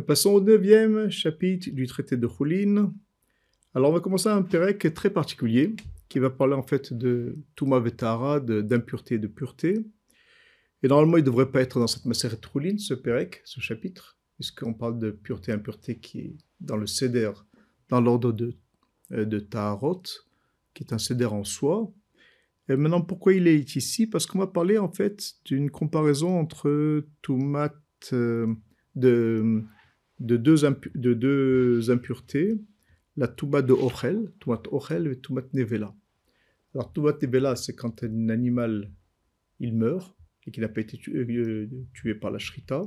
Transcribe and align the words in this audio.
Passons 0.00 0.30
au 0.30 0.40
neuvième 0.40 1.10
chapitre 1.10 1.68
du 1.68 1.86
traité 1.86 2.16
de 2.16 2.26
Choulin. 2.26 2.94
Alors 3.74 3.90
on 3.90 3.92
va 3.92 4.00
commencer 4.00 4.30
un 4.30 4.40
pérec 4.40 4.94
très 4.94 5.10
particulier 5.10 5.76
qui 6.08 6.18
va 6.18 6.30
parler 6.30 6.54
en 6.54 6.62
fait 6.62 6.94
de 6.94 7.36
Touma 7.56 7.78
Vetara, 7.78 8.40
d'impureté 8.40 9.16
et 9.16 9.18
de 9.18 9.26
pureté. 9.26 9.84
Et 10.82 10.88
normalement 10.88 11.18
il 11.18 11.20
ne 11.20 11.26
devrait 11.26 11.52
pas 11.52 11.60
être 11.60 11.78
dans 11.78 11.86
cette 11.86 12.06
Maseret 12.06 12.40
Choulin, 12.40 12.78
ce 12.78 12.94
pérec, 12.94 13.42
ce 13.44 13.60
chapitre, 13.60 14.16
puisqu'on 14.36 14.72
parle 14.72 14.98
de 14.98 15.10
pureté 15.10 15.52
et 15.52 15.54
impureté 15.54 15.98
qui 15.98 16.20
est 16.20 16.36
dans 16.58 16.78
le 16.78 16.86
Seder, 16.86 17.32
dans 17.90 18.00
l'ordre 18.00 18.32
de, 18.32 18.54
euh, 19.12 19.26
de 19.26 19.40
Taharot, 19.40 20.04
qui 20.72 20.84
est 20.84 20.94
un 20.94 20.98
Seder 20.98 21.26
en 21.26 21.44
soi. 21.44 21.92
Et 22.70 22.76
maintenant 22.76 23.02
pourquoi 23.02 23.34
il 23.34 23.46
est 23.46 23.76
ici? 23.76 24.06
Parce 24.06 24.24
qu'on 24.24 24.38
va 24.38 24.46
parler 24.46 24.78
en 24.78 24.90
fait 24.90 25.34
d'une 25.44 25.70
comparaison 25.70 26.40
entre 26.40 27.04
Toumat 27.20 27.74
euh, 28.14 28.46
de 28.94 29.62
de 30.22 30.36
deux, 30.36 30.56
de 30.94 31.14
deux 31.14 31.90
impuretés, 31.90 32.56
la 33.16 33.28
touba 33.28 33.60
de 33.60 33.72
Ochel, 33.72 34.32
toumat 34.38 34.62
Ochel 34.70 35.08
et 35.08 35.18
toumat 35.18 35.42
Nevela. 35.52 35.94
Alors 36.74 36.92
toumat 36.92 37.14
Nevela, 37.20 37.56
c'est 37.56 37.74
quand 37.74 38.02
un 38.04 38.28
animal 38.28 38.90
il 39.58 39.74
meurt 39.74 40.16
et 40.46 40.50
qu'il 40.50 40.62
n'a 40.62 40.68
pas 40.68 40.80
été 40.80 40.98
euh, 41.08 41.68
tué, 41.92 42.14
par 42.14 42.30
la 42.30 42.38
shrita. 42.38 42.82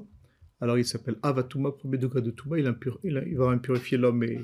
Alors 0.62 0.78
il 0.78 0.86
s'appelle 0.86 1.18
Avatuma, 1.24 1.72
premier 1.72 1.98
degré 1.98 2.22
de 2.22 2.32
Touma, 2.32 2.58
il, 2.58 2.74
il, 3.04 3.38
va 3.38 3.48
impurifier 3.50 3.98
l'homme 3.98 4.24
et, 4.24 4.42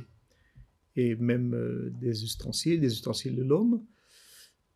et 0.98 1.15
même 1.15 1.53
euh, 1.53 1.89
des 2.01 2.23
ustensiles, 2.23 2.79
des 2.81 2.91
ustensiles 2.93 3.35
de 3.35 3.43
l'homme, 3.43 3.84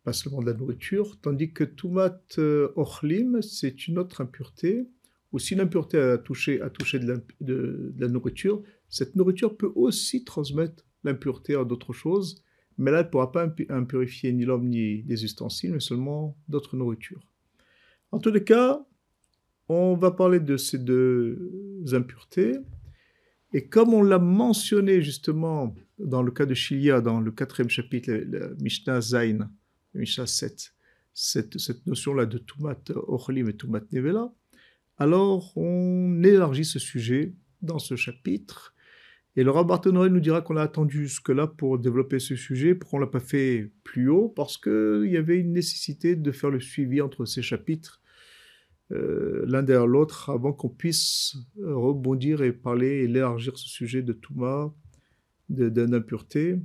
pas 0.04 0.14
seulement 0.14 0.40
de 0.40 0.46
la 0.46 0.54
nourriture, 0.54 1.18
tandis 1.20 1.52
que 1.52 1.64
Toumat 1.64 2.18
euh, 2.38 2.72
Ochlim, 2.76 3.42
c'est 3.42 3.86
une 3.86 3.98
autre 3.98 4.22
impureté 4.22 4.88
ou 5.32 5.38
si 5.38 5.54
l'impureté 5.54 5.98
a 5.98 6.18
touché, 6.18 6.58
de, 6.60 7.94
la, 7.98 8.08
nourriture, 8.08 8.62
cette 8.88 9.16
nourriture 9.16 9.56
peut 9.56 9.72
aussi 9.74 10.24
transmettre 10.24 10.84
l'impureté 11.04 11.54
à 11.54 11.64
d'autres 11.64 11.92
choses, 11.92 12.42
mais 12.78 12.90
là, 12.90 13.00
elle 13.00 13.06
ne 13.06 13.10
pourra 13.10 13.32
pas 13.32 13.48
impurifier 13.70 14.32
ni 14.32 14.44
l'homme 14.44 14.68
ni 14.68 15.02
des 15.02 15.24
ustensiles, 15.24 15.72
mais 15.72 15.80
seulement 15.80 16.36
d'autres 16.48 16.76
nourritures. 16.76 17.22
En 18.12 18.18
tous 18.18 18.30
les 18.30 18.44
cas, 18.44 18.86
on 19.68 19.96
va 19.96 20.10
parler 20.10 20.40
de 20.40 20.56
ces 20.56 20.78
deux 20.78 21.82
impuretés. 21.92 22.56
Et 23.52 23.68
comme 23.68 23.94
on 23.94 24.02
l'a 24.02 24.18
mentionné 24.18 25.02
justement 25.02 25.74
dans 25.98 26.22
le 26.22 26.30
cas 26.30 26.46
de 26.46 26.54
Shilia, 26.54 27.00
dans 27.00 27.20
le 27.20 27.30
quatrième 27.30 27.70
chapitre, 27.70 28.12
la 28.12 28.48
Mishnah 28.60 29.00
Zain, 29.00 29.50
Mishnah 29.94 30.26
7, 30.26 30.74
cette, 31.12 31.86
notion-là 31.86 32.26
de 32.26 32.38
Tumat 32.38 32.90
Ochlim 32.94 33.48
et 33.48 33.56
Tumat 33.56 33.80
Nevela, 33.92 34.32
alors, 34.98 35.52
on 35.56 36.22
élargit 36.22 36.64
ce 36.64 36.78
sujet 36.78 37.34
dans 37.62 37.78
ce 37.78 37.96
chapitre. 37.96 38.74
Et 39.38 39.44
le 39.44 39.50
rabbin 39.50 39.78
nous 39.92 40.20
dira 40.20 40.40
qu'on 40.40 40.56
a 40.56 40.62
attendu 40.62 41.02
jusque-là 41.02 41.46
pour 41.46 41.78
développer 41.78 42.18
ce 42.18 42.36
sujet, 42.36 42.74
pourquoi 42.74 42.98
on 42.98 43.00
ne 43.00 43.06
l'a 43.06 43.10
pas 43.10 43.20
fait 43.20 43.70
plus 43.84 44.08
haut, 44.08 44.28
parce 44.28 44.56
qu'il 44.56 45.10
y 45.10 45.18
avait 45.18 45.38
une 45.38 45.52
nécessité 45.52 46.16
de 46.16 46.32
faire 46.32 46.48
le 46.48 46.60
suivi 46.60 47.02
entre 47.02 47.26
ces 47.26 47.42
chapitres, 47.42 48.00
euh, 48.92 49.44
l'un 49.46 49.62
derrière 49.62 49.86
l'autre, 49.86 50.30
avant 50.30 50.54
qu'on 50.54 50.70
puisse 50.70 51.36
rebondir 51.60 52.42
et 52.42 52.52
parler 52.52 53.00
et 53.00 53.04
élargir 53.04 53.58
ce 53.58 53.68
sujet 53.68 54.00
de 54.00 54.14
Touma, 54.14 54.72
d'impureté, 55.50 56.58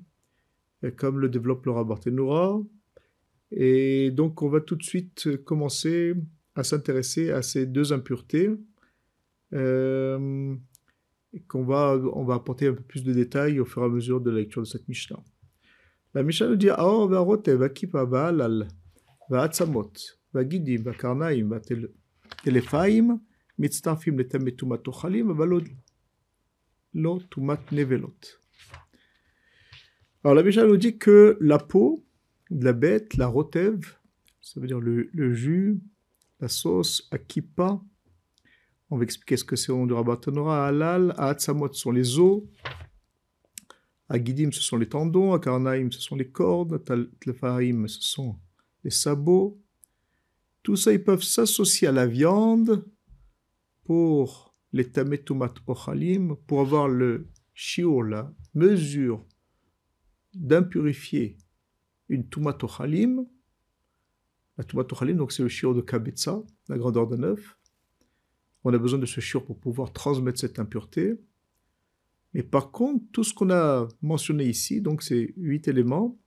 comme 0.95 1.19
le 1.19 1.27
développe 1.27 1.65
le 1.65 1.71
rabbin 1.73 1.99
Et 3.51 4.11
donc, 4.11 4.41
on 4.41 4.47
va 4.47 4.61
tout 4.61 4.77
de 4.77 4.83
suite 4.83 5.43
commencer 5.43 6.15
à 6.55 6.63
s'intéresser 6.63 7.31
à 7.31 7.41
ces 7.41 7.65
deux 7.65 7.93
impuretés 7.93 8.49
euh, 9.53 10.55
qu'on 11.47 11.63
va, 11.63 11.97
on 12.13 12.23
va 12.23 12.35
apporter 12.35 12.67
un 12.67 12.73
peu 12.73 12.83
plus 12.83 13.03
de 13.03 13.13
détails 13.13 13.59
au 13.59 13.65
fur 13.65 13.81
et 13.83 13.85
à 13.85 13.89
mesure 13.89 14.19
de 14.21 14.29
la 14.31 14.39
lecture 14.39 14.61
de 14.61 14.67
cette 14.67 14.87
Mishnah. 14.87 15.19
La 16.13 16.23
Mishnah 16.23 16.47
nous 16.47 16.57
dit 16.57 16.69
Aor 16.69 17.07
varote 17.07 17.49
vakipa 17.49 18.03
va'alal 18.03 18.67
va'atzamot 19.29 19.93
vagidim 20.33 20.83
va'karnaim 20.83 21.47
va'telefaim 21.47 23.19
mitztarfim 23.57 24.17
letem 24.17 24.51
tumat 24.51 24.85
ochalim 24.87 25.31
valod 25.31 25.67
lo 26.93 27.19
tumat 27.29 27.71
nevelot. 27.71 28.17
Alors 30.23 30.35
la 30.35 30.43
Mishnah 30.43 30.65
nous 30.65 30.77
dit 30.77 30.97
que 30.97 31.37
la 31.39 31.57
peau 31.57 32.05
de 32.49 32.65
la 32.65 32.73
bête, 32.73 33.15
la 33.15 33.27
rotev, 33.27 33.95
ça 34.41 34.59
veut 34.59 34.67
dire 34.67 34.81
le, 34.81 35.09
le 35.13 35.33
jus, 35.33 35.79
la 36.41 36.47
sauce 36.47 37.07
à 37.11 37.17
kippa. 37.19 37.79
On 38.89 38.97
va 38.97 39.03
expliquer 39.03 39.37
ce 39.37 39.45
que 39.45 39.55
c'est 39.55 39.71
au 39.71 39.85
nom 39.85 40.01
du 40.01 40.19
Tanora. 40.19 40.67
Halal, 40.67 41.13
à 41.17 41.29
Hatzamot, 41.29 41.71
ce 41.71 41.79
sont 41.79 41.91
les 41.91 42.19
os. 42.19 42.43
À 44.09 44.21
Gidim, 44.21 44.51
ce 44.51 44.61
sont 44.61 44.77
les 44.77 44.89
tendons. 44.89 45.33
À 45.33 45.39
Karnaim, 45.39 45.89
ce 45.91 46.01
sont 46.01 46.15
les 46.15 46.29
cordes. 46.29 46.73
À 46.73 46.95
ce 47.87 48.01
sont 48.01 48.37
les 48.83 48.89
sabots. 48.89 49.61
Tout 50.63 50.75
ça, 50.75 50.91
ils 50.91 51.03
peuvent 51.03 51.23
s'associer 51.23 51.87
à 51.87 51.91
la 51.91 52.05
viande 52.05 52.85
pour 53.85 54.53
les 54.73 54.89
tametumat 54.89 55.53
pour 56.47 56.61
avoir 56.61 56.87
le 56.87 57.29
shiur, 57.53 58.03
la 58.03 58.33
mesure 58.53 59.25
d'impurifier 60.33 61.37
une 62.09 62.27
tumat 62.27 62.57
ochalim, 62.61 63.25
la 64.57 65.13
donc 65.13 65.31
c'est 65.31 65.43
le 65.43 65.49
shiur 65.49 65.73
de 65.73 65.81
Kabetza, 65.81 66.43
la 66.69 66.77
grandeur 66.77 67.07
d'un 67.07 67.23
œuf. 67.23 67.57
On 68.63 68.73
a 68.73 68.77
besoin 68.77 68.99
de 68.99 69.05
ce 69.05 69.19
shiur 69.19 69.43
pour 69.45 69.59
pouvoir 69.59 69.91
transmettre 69.91 70.39
cette 70.39 70.59
impureté. 70.59 71.19
Mais 72.33 72.43
par 72.43 72.71
contre, 72.71 73.03
tout 73.11 73.23
ce 73.23 73.33
qu'on 73.33 73.49
a 73.49 73.87
mentionné 74.01 74.45
ici, 74.45 74.81
donc 74.81 75.01
ces 75.03 75.33
huit 75.37 75.67
éléments, 75.67 76.17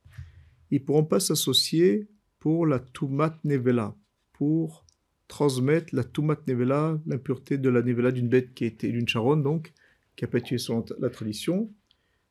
ils 0.71 0.81
ne 0.81 0.85
pourront 0.85 1.05
pas 1.05 1.19
s'associer 1.19 2.09
pour 2.39 2.65
la 2.67 2.79
Tumat 2.79 3.39
Nevela, 3.43 3.95
pour 4.33 4.85
transmettre 5.27 5.95
la 5.95 6.03
Tumat 6.03 6.37
Nevela, 6.47 6.99
l'impureté 7.05 7.57
de 7.57 7.69
la 7.69 7.81
Nevela 7.81 8.11
d'une 8.11 8.27
bête 8.27 8.53
qui 8.53 8.65
était 8.65 8.91
d'une 8.91 9.07
charonne, 9.07 9.41
donc, 9.41 9.73
qui 10.15 10.25
a 10.25 10.27
pas 10.27 10.39
selon 10.39 10.83
la 10.99 11.09
tradition. 11.09 11.73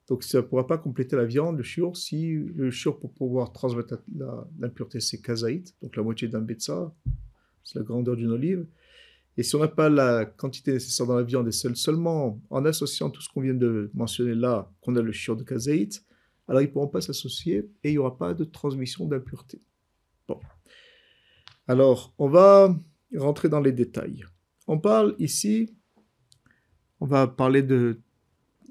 Donc 0.09 0.23
ça 0.23 0.39
ne 0.39 0.43
pourra 0.43 0.67
pas 0.67 0.77
compléter 0.77 1.17
la 1.17 1.25
viande, 1.25 1.57
le 1.57 1.63
shiur, 1.63 1.97
si 1.97 2.35
le 2.35 2.71
shiur 2.71 2.99
pour 2.99 3.13
pouvoir 3.13 3.53
transmettre 3.53 4.03
l'impureté 4.59 5.01
c'est 5.01 5.21
kazaït, 5.21 5.75
donc 5.83 5.97
la 5.97 6.03
moitié 6.03 6.29
d'un 6.29 6.41
betsa, 6.41 6.95
c'est 7.63 7.79
la 7.79 7.85
grandeur 7.85 8.17
d'une 8.17 8.31
olive. 8.31 8.67
Et 9.37 9.43
si 9.43 9.57
on 9.57 9.61
n'a 9.61 9.69
pas 9.69 9.89
la 9.89 10.27
quantité 10.27 10.73
nécessaire 10.73 11.07
dans 11.07 11.17
la 11.17 11.23
viande 11.23 11.49
et 11.49 11.53
seulement 11.53 12.41
en 12.51 12.65
associant 12.65 13.11
tout 13.11 13.21
ce 13.21 13.29
qu'on 13.29 13.41
vient 13.41 13.55
de 13.55 13.91
mentionner 13.95 14.35
là, 14.35 14.71
qu'on 14.81 14.95
a 14.97 15.03
le 15.03 15.11
shiur 15.11 15.37
de 15.37 15.43
kazaït, 15.43 16.05
alors 16.47 16.61
ils 16.61 16.67
ne 16.67 16.71
pourront 16.71 16.89
pas 16.89 17.01
s'associer 17.01 17.71
et 17.83 17.89
il 17.89 17.93
n'y 17.93 17.99
aura 17.99 18.17
pas 18.17 18.35
de 18.35 18.45
transmission 18.45 19.07
d'impureté. 19.07 19.61
Bon. 20.29 20.39
Alors, 21.67 22.15
on 22.19 22.29
va 22.29 22.79
rentrer 23.17 23.49
dans 23.49 23.61
les 23.61 23.73
détails. 23.73 24.25
On 24.67 24.79
parle 24.79 25.15
ici, 25.19 25.75
on 27.01 27.07
va 27.07 27.27
parler 27.27 27.63
de 27.63 28.01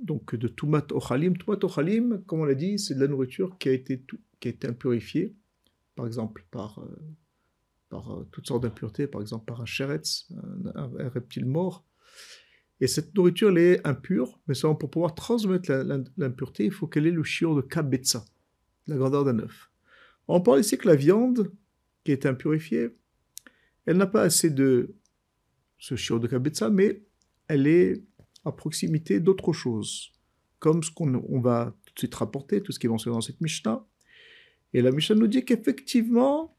donc 0.03 0.35
de 0.35 0.47
Tumat 0.47 0.85
Ochalim. 0.91 1.37
Tumat 1.37 1.63
Ochalim, 1.63 2.23
comme 2.25 2.41
on 2.41 2.45
l'a 2.45 2.55
dit, 2.55 2.77
c'est 2.77 2.95
de 2.95 2.99
la 2.99 3.07
nourriture 3.07 3.57
qui 3.57 3.69
a 3.69 3.71
été, 3.71 4.03
qui 4.39 4.47
a 4.47 4.51
été 4.51 4.67
impurifiée, 4.67 5.35
par 5.95 6.05
exemple 6.05 6.45
par, 6.51 6.79
euh, 6.79 6.95
par 7.89 8.11
euh, 8.11 8.27
toutes 8.31 8.47
sortes 8.47 8.63
d'impuretés, 8.63 9.07
par 9.07 9.21
exemple 9.21 9.45
par 9.45 9.61
un 9.61 9.65
sheretz, 9.65 10.31
un, 10.75 11.09
reptile 11.09 11.45
mort. 11.45 11.85
Et 12.81 12.87
cette 12.87 13.15
nourriture, 13.15 13.49
elle 13.49 13.57
est 13.59 13.87
impure, 13.87 14.39
mais 14.47 14.55
pour 14.61 14.89
pouvoir 14.89 15.15
transmettre 15.15 15.71
l'impureté, 16.17 16.65
il 16.65 16.71
faut 16.71 16.87
qu'elle 16.87 17.07
ait 17.07 17.11
le 17.11 17.23
chiot 17.23 17.55
de 17.55 17.61
kabetza, 17.61 18.25
la 18.87 18.97
grandeur 18.97 19.23
d'un 19.23 19.39
œuf. 19.39 19.71
On 20.27 20.41
parle 20.41 20.59
ici 20.59 20.77
que 20.77 20.87
la 20.87 20.95
viande 20.95 21.51
qui 22.03 22.11
est 22.11 22.25
impurifiée, 22.25 22.97
elle 23.85 23.97
n'a 23.97 24.07
pas 24.07 24.23
assez 24.23 24.49
de 24.49 24.95
ce 25.77 25.95
chiot 25.95 26.19
de 26.19 26.27
kabetza, 26.27 26.69
mais 26.69 27.03
elle 27.47 27.67
est 27.67 28.03
à 28.45 28.51
proximité 28.51 29.19
d'autres 29.19 29.53
choses, 29.53 30.11
comme 30.59 30.83
ce 30.83 30.91
qu'on 30.91 31.41
va 31.41 31.73
tout 31.85 31.93
de 31.93 31.99
suite 31.99 32.15
rapporter, 32.15 32.61
tout 32.61 32.71
ce 32.71 32.79
qui 32.79 32.87
est 32.87 32.89
mentionné 32.89 33.15
dans 33.15 33.21
cette 33.21 33.41
Mishnah. 33.41 33.85
Et 34.73 34.81
la 34.81 34.91
Mishnah 34.91 35.15
nous 35.15 35.27
dit 35.27 35.45
qu'effectivement, 35.45 36.55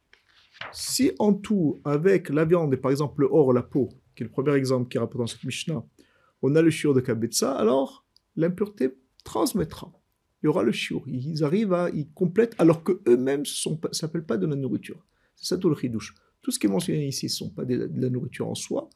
si 0.73 1.13
en 1.19 1.35
tout, 1.35 1.81
avec 1.85 2.29
la 2.29 2.45
viande 2.45 2.73
et 2.75 2.77
par 2.77 2.91
exemple 2.91 3.23
le 3.23 3.29
or, 3.31 3.53
la 3.53 3.63
peau, 3.63 3.89
qui 4.15 4.23
est 4.23 4.27
le 4.27 4.31
premier 4.31 4.55
exemple 4.55 4.89
qui 4.89 4.97
est 4.97 5.01
rapporté 5.01 5.19
dans 5.19 5.27
cette 5.27 5.45
Mishnah, 5.45 5.85
on 6.43 6.55
a 6.55 6.63
le 6.63 6.71
shiur 6.71 6.95
de 6.95 7.01
Kabetza, 7.01 7.53
alors 7.53 8.07
l'impureté 8.37 8.95
transmettra. 9.25 9.93
Il 10.43 10.47
y 10.47 10.49
aura 10.49 10.63
le 10.63 10.73
shiur. 10.73 11.03
Ils 11.07 11.43
arrivent 11.43 11.73
à, 11.73 11.89
ils 11.91 12.11
complètent, 12.13 12.55
alors 12.59 12.85
que 12.85 13.01
eux-mêmes 13.09 13.41
ne 13.41 13.93
s'appellent 13.93 14.27
pas 14.27 14.37
de 14.37 14.47
la 14.47 14.55
nourriture. 14.55 15.03
C'est 15.37 15.47
ça 15.47 15.59
tout 15.59 15.71
le 15.71 15.75
chidouche. 15.75 16.15
Tout 16.43 16.51
ce 16.51 16.59
qui 16.59 16.67
est 16.67 16.71
mentionné 16.71 17.07
ici 17.07 17.27
ne 17.27 17.31
sont 17.31 17.51
pas 17.51 17.65
de 17.65 17.91
la 17.95 18.11
nourriture 18.11 18.47
en 18.47 18.55
soi, 18.55 18.91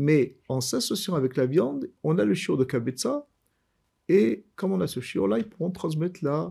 mais 0.00 0.38
en 0.48 0.62
s'associant 0.62 1.14
avec 1.14 1.36
la 1.36 1.44
viande, 1.44 1.90
on 2.02 2.16
a 2.16 2.24
le 2.24 2.32
shiur 2.32 2.56
de 2.56 2.64
kabetza, 2.64 3.26
et 4.08 4.46
comme 4.56 4.72
on 4.72 4.80
a 4.80 4.86
ce 4.86 5.00
shiur-là, 5.00 5.38
ils 5.38 5.48
pourront 5.48 5.70
transmettre 5.70 6.20
la 6.24 6.48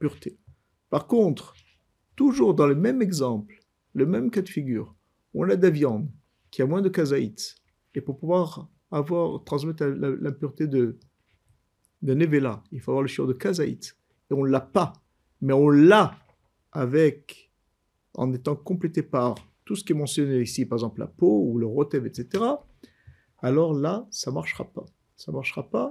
pureté. 0.00 0.38
Par 0.88 1.06
contre, 1.06 1.54
toujours 2.16 2.52
dans 2.52 2.66
le 2.66 2.74
même 2.74 3.00
exemple, 3.00 3.60
le 3.94 4.06
même 4.06 4.28
cas 4.28 4.42
de 4.42 4.48
figure, 4.48 4.96
on 5.34 5.48
a 5.48 5.54
de 5.54 5.62
la 5.62 5.70
viande 5.70 6.10
qui 6.50 6.62
a 6.62 6.66
moins 6.66 6.82
de 6.82 6.88
kazaït, 6.88 7.54
et 7.94 8.00
pour 8.00 8.18
pouvoir 8.18 8.68
avoir, 8.90 9.44
transmettre 9.44 9.84
l'impureté 9.84 10.66
de, 10.66 10.98
de 12.02 12.14
Nevela, 12.14 12.64
il 12.72 12.80
faut 12.80 12.90
avoir 12.90 13.02
le 13.02 13.08
shiur 13.08 13.28
de 13.28 13.34
Kazaït. 13.34 13.96
Et 14.30 14.34
on 14.34 14.44
ne 14.44 14.50
l'a 14.50 14.60
pas, 14.60 14.94
mais 15.40 15.52
on 15.52 15.68
l'a 15.68 16.18
avec, 16.72 17.52
en 18.14 18.32
étant 18.32 18.56
complété 18.56 19.04
par 19.04 19.36
tout 19.64 19.76
ce 19.76 19.84
qui 19.84 19.92
est 19.92 19.96
mentionné 19.96 20.40
ici, 20.40 20.66
par 20.66 20.78
exemple 20.78 20.98
la 20.98 21.06
peau 21.06 21.44
ou 21.46 21.56
le 21.56 21.66
rotev, 21.66 22.04
etc. 22.04 22.42
Alors 23.42 23.74
là, 23.74 24.06
ça 24.10 24.30
ne 24.30 24.34
marchera 24.34 24.64
pas. 24.64 24.86
Ça 25.16 25.32
ne 25.32 25.36
marchera 25.36 25.68
pas 25.68 25.88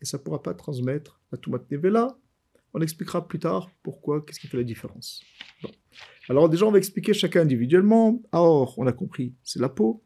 et 0.00 0.04
ça 0.04 0.18
ne 0.18 0.22
pourra 0.22 0.42
pas 0.42 0.54
transmettre 0.54 1.20
la 1.32 1.38
Tumat 1.38 1.60
Nevela. 1.70 2.16
On 2.74 2.80
expliquera 2.80 3.26
plus 3.26 3.38
tard 3.38 3.70
pourquoi, 3.82 4.22
qu'est-ce 4.24 4.40
qui 4.40 4.48
fait 4.48 4.56
la 4.56 4.64
différence. 4.64 5.22
Alors 6.28 6.48
déjà, 6.48 6.66
on 6.66 6.72
va 6.72 6.78
expliquer 6.78 7.14
chacun 7.14 7.42
individuellement. 7.42 8.20
Or, 8.32 8.78
on 8.78 8.86
a 8.86 8.92
compris, 8.92 9.34
c'est 9.42 9.60
la 9.60 9.68
peau. 9.68 10.02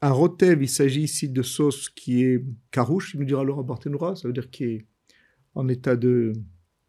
Un 0.00 0.10
rotev, 0.10 0.62
il 0.62 0.68
s'agit 0.68 1.02
ici 1.02 1.28
de 1.28 1.42
sauce 1.42 1.88
qui 1.88 2.24
est 2.24 2.44
carouche, 2.70 3.14
il 3.14 3.20
nous 3.20 3.26
dira 3.26 3.44
Laura 3.44 3.62
Barthénoura, 3.62 4.16
ça 4.16 4.26
veut 4.26 4.34
dire 4.34 4.50
qui 4.50 4.64
est 4.64 4.86
en 5.54 5.68
état 5.68 5.94
de, 5.94 6.32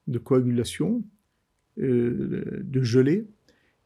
de 0.07 0.19
coagulation, 0.19 1.03
euh, 1.77 2.61
de 2.63 2.81
gelée, 2.81 3.27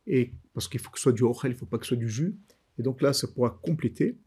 et 0.05 0.33
parce 0.53 0.69
qu'il 0.69 0.79
faut 0.79 0.91
que 0.91 0.97
ce 0.97 1.03
soit 1.03 1.11
du 1.11 1.25
rochel, 1.25 1.51
il 1.51 1.55
ne 1.55 1.59
faut 1.59 1.65
pas 1.65 1.77
que 1.77 1.85
ce 1.85 1.89
soit 1.89 1.97
du 1.97 2.09
jus. 2.09 2.37
Et 2.79 2.83
donc 2.83 3.01
là, 3.01 3.11
ça 3.11 3.27
pourra 3.27 3.59
compléter, 3.61 4.17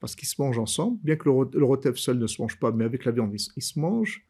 parce 0.00 0.14
qu'ils 0.14 0.28
se 0.28 0.40
mangent 0.40 0.58
ensemble, 0.58 0.98
bien 1.02 1.16
que 1.16 1.28
le, 1.28 1.64
rotev 1.64 1.96
seul 1.96 2.18
ne 2.18 2.26
se 2.26 2.40
mange 2.40 2.58
pas, 2.58 2.72
mais 2.72 2.84
avec 2.84 3.04
la 3.04 3.12
viande, 3.12 3.34
il, 3.34 3.62
se 3.62 3.78
mange. 3.78 4.26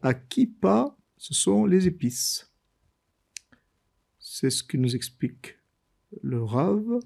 À 0.00 0.14
qui 0.14 0.46
pas, 0.46 0.96
ce 1.16 1.34
sont 1.34 1.66
les 1.66 1.86
épices. 1.86 2.50
C'est 4.18 4.50
ce 4.50 4.62
que 4.62 4.76
nous 4.76 4.94
explique 4.94 5.58
le 6.22 6.42
Rave. 6.42 7.00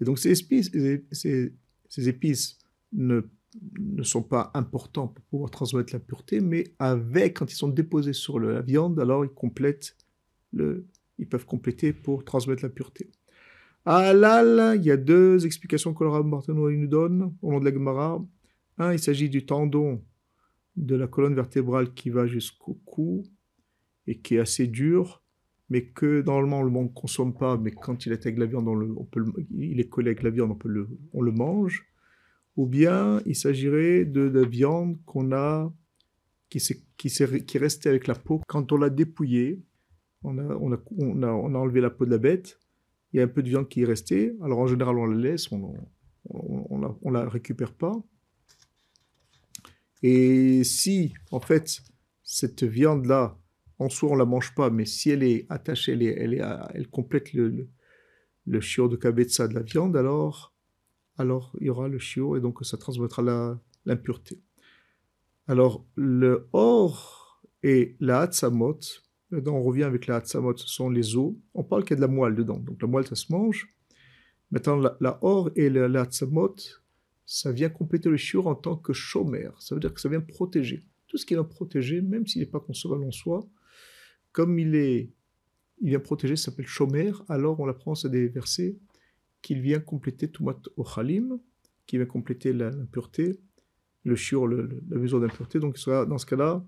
Et 0.00 0.04
donc 0.04 0.18
ces 0.18 0.38
épices, 0.38 0.70
ces, 1.12 1.52
ces 1.88 2.08
épices 2.08 2.58
ne, 2.92 3.22
sont 4.02 4.22
pas 4.22 4.50
importants 4.54 5.08
pour 5.08 5.24
pouvoir 5.24 5.50
transmettre 5.50 5.92
la 5.92 5.98
pureté, 5.98 6.40
mais 6.40 6.64
avec, 6.78 7.38
quand 7.38 7.50
ils 7.50 7.56
sont 7.56 7.68
déposés 7.68 8.12
sur 8.12 8.38
la 8.38 8.62
viande, 8.62 9.00
alors 9.00 9.24
ils 9.24 9.30
complètent 9.30 9.96
le, 10.52 10.86
ils 11.18 11.28
peuvent 11.28 11.46
compléter 11.46 11.92
pour 11.92 12.24
transmettre 12.24 12.62
la 12.62 12.68
pureté. 12.68 13.10
À 13.90 14.12
l'al, 14.12 14.76
il 14.76 14.84
y 14.84 14.90
a 14.90 14.98
deux 14.98 15.46
explications 15.46 15.94
que 15.94 16.04
le 16.04 16.10
Rav 16.10 16.26
nous 16.48 16.86
donne 16.86 17.34
au 17.40 17.52
nom 17.52 17.58
de 17.58 17.64
la 17.64 17.72
Gemara. 17.72 18.22
Un, 18.76 18.92
il 18.92 18.98
s'agit 18.98 19.30
du 19.30 19.46
tendon 19.46 20.04
de 20.76 20.94
la 20.94 21.06
colonne 21.06 21.34
vertébrale 21.34 21.94
qui 21.94 22.10
va 22.10 22.26
jusqu'au 22.26 22.74
cou 22.84 23.24
et 24.06 24.18
qui 24.18 24.34
est 24.34 24.40
assez 24.40 24.66
dur, 24.66 25.22
mais 25.70 25.86
que 25.86 26.20
normalement 26.20 26.62
le 26.62 26.68
monde 26.68 26.88
ne 26.88 26.92
consomme 26.92 27.32
pas, 27.32 27.56
mais 27.56 27.70
quand 27.70 28.04
il 28.04 28.12
est 28.12 28.26
la 28.26 28.44
viande, 28.44 28.68
on, 28.68 29.04
peut 29.06 29.24
il 29.56 29.80
est 29.80 29.88
collé 29.88 30.10
avec 30.10 30.22
la 30.22 30.28
viande, 30.28 30.54
on, 30.62 30.68
le, 30.68 30.86
on 31.14 31.22
le 31.22 31.32
mange. 31.32 31.86
Ou 32.58 32.66
bien 32.66 33.22
il 33.24 33.36
s'agirait 33.36 34.04
de 34.04 34.20
la 34.20 34.46
viande 34.46 34.98
qu'on 35.06 35.32
a, 35.32 35.72
qui, 36.50 36.58
est, 36.58 37.58
restée 37.58 37.88
avec 37.88 38.06
la 38.06 38.14
peau 38.14 38.42
quand 38.46 38.70
on 38.70 38.76
l'a 38.76 38.90
dépouillée. 38.90 39.62
On 40.24 40.36
on, 40.38 40.72
on, 40.72 41.22
on 41.22 41.54
a 41.54 41.58
enlevé 41.58 41.80
la 41.80 41.88
peau 41.88 42.04
de 42.04 42.10
la 42.10 42.18
bête, 42.18 42.58
il 43.12 43.18
y 43.18 43.20
a 43.20 43.24
un 43.24 43.28
peu 43.28 43.42
de 43.42 43.48
viande 43.48 43.68
qui 43.68 43.82
est 43.82 43.86
restée. 43.86 44.36
Alors 44.42 44.58
en 44.58 44.66
général, 44.66 44.98
on 44.98 45.06
la 45.06 45.16
laisse, 45.16 45.50
on 45.50 45.74
ne 46.30 47.12
la, 47.12 47.28
récupère 47.28 47.72
pas. 47.72 47.94
Et 50.02 50.62
si, 50.64 51.14
en 51.30 51.40
fait, 51.40 51.80
cette 52.22 52.62
viande-là, 52.62 53.36
en 53.78 53.88
soi, 53.88 54.10
on 54.10 54.16
la 54.16 54.24
mange 54.24 54.54
pas, 54.54 54.70
mais 54.70 54.84
si 54.84 55.10
elle 55.10 55.22
est 55.22 55.46
attachée, 55.48 55.92
elle, 55.92 56.02
elle, 56.02 56.34
est, 56.34 56.42
elle 56.74 56.88
complète 56.88 57.32
le, 57.32 57.68
le, 58.46 58.60
chiot 58.60 58.88
de 58.88 58.96
kabetza 58.96 59.48
de 59.48 59.54
la 59.54 59.62
viande, 59.62 59.96
alors, 59.96 60.54
alors 61.16 61.56
il 61.60 61.66
y 61.66 61.70
aura 61.70 61.88
le 61.88 61.98
chiot 61.98 62.36
et 62.36 62.40
donc 62.40 62.64
ça 62.64 62.76
transmettra 62.76 63.22
l'impureté. 63.86 64.40
Alors, 65.46 65.86
le 65.96 66.48
or 66.52 67.40
et 67.62 67.96
la 68.00 68.28
hatsamot, 69.32 69.56
on 69.56 69.62
revient 69.62 69.84
avec 69.84 70.06
la 70.06 70.16
hatsamot, 70.16 70.56
ce 70.56 70.68
sont 70.68 70.90
les 70.90 71.16
os. 71.16 71.34
On 71.54 71.64
parle 71.64 71.84
qu'il 71.84 71.90
y 71.90 71.92
a 71.94 71.96
de 71.96 72.00
la 72.00 72.08
moelle 72.08 72.34
dedans. 72.34 72.58
Donc 72.58 72.80
la 72.80 72.88
moelle, 72.88 73.06
ça 73.06 73.14
se 73.14 73.32
mange. 73.32 73.68
Maintenant, 74.50 74.76
la, 75.00 75.18
or 75.22 75.50
et 75.56 75.68
la, 75.68 75.88
la 75.88 76.02
hatsamot, 76.02 76.56
ça 77.26 77.52
vient 77.52 77.68
compléter 77.68 78.08
le 78.08 78.16
shiur 78.16 78.46
en 78.46 78.54
tant 78.54 78.76
que 78.76 78.92
chômeur. 78.92 79.60
Ça 79.60 79.74
veut 79.74 79.80
dire 79.80 79.92
que 79.92 80.00
ça 80.00 80.08
vient 80.08 80.20
protéger. 80.20 80.84
Tout 81.06 81.18
ce 81.18 81.26
qui 81.26 81.34
vient 81.34 81.44
protéger, 81.44 82.00
même 82.00 82.26
s'il 82.26 82.40
n'est 82.40 82.46
pas 82.46 82.60
consommable 82.60 83.04
en 83.04 83.10
soi, 83.10 83.46
comme 84.32 84.58
il 84.58 84.74
est, 84.74 85.10
il 85.80 85.90
vient 85.90 86.00
protéger, 86.00 86.36
ça 86.36 86.50
s'appelle 86.50 86.66
chômeur, 86.66 87.24
alors 87.28 87.60
on 87.60 87.66
l'apprend, 87.66 87.94
c'est 87.94 88.10
des 88.10 88.28
versets 88.28 88.76
qu'il 89.42 89.60
vient 89.60 89.80
compléter 89.80 90.30
Tumat 90.30 90.60
Ochalim, 90.76 91.38
qui 91.86 91.96
vient 91.96 92.06
compléter 92.06 92.52
l'impureté, 92.52 93.38
le 94.04 94.16
shiur, 94.16 94.46
la 94.46 94.98
mesure 94.98 95.20
d'impureté. 95.20 95.60
Donc 95.60 95.78
sera, 95.78 96.06
dans 96.06 96.18
ce 96.18 96.26
cas-là, 96.26 96.64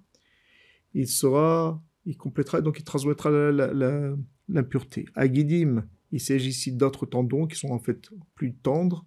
il 0.95 1.09
sera 1.09 1.83
il 2.07 2.17
donc 2.63 2.79
il 2.79 2.85
transmettra 2.85 3.31
l'impureté. 4.49 5.07
À 5.15 5.29
Guidim, 5.29 5.87
il 6.13 6.21
s'agit 6.21 6.51
ici 6.51 6.73
d'autres 6.73 7.07
tendons 7.07 7.47
qui 7.47 7.57
sont 7.57 7.71
en 7.71 7.79
fait 7.79 8.11
plus 8.35 8.55
tendres. 8.55 9.07